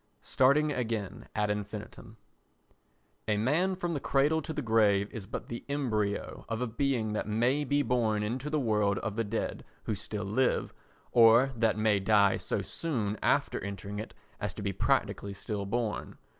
Starting 0.23 0.71
again 0.71 1.27
ad 1.35 1.51
Infinitum 1.51 2.17
A 3.27 3.37
man 3.37 3.75
from 3.75 3.93
the 3.93 3.99
cradle 3.99 4.41
to 4.41 4.51
the 4.51 4.63
grave 4.63 5.07
is 5.11 5.27
but 5.27 5.47
the 5.47 5.63
embryo 5.69 6.43
of 6.49 6.59
a 6.59 6.65
being 6.65 7.13
that 7.13 7.27
may 7.27 7.63
be 7.63 7.83
born 7.83 8.23
into 8.23 8.49
the 8.49 8.59
world 8.59 8.97
of 8.97 9.15
the 9.15 9.23
dead 9.23 9.63
who 9.83 9.93
still 9.93 10.23
live, 10.25 10.73
or 11.11 11.51
that 11.55 11.77
may 11.77 11.99
die 11.99 12.35
so 12.37 12.63
soon 12.63 13.15
after 13.21 13.59
entering 13.63 13.99
it 13.99 14.15
as 14.39 14.55
to 14.55 14.63
be 14.63 14.73
practically 14.73 15.33
still 15.33 15.67
born. 15.67 16.17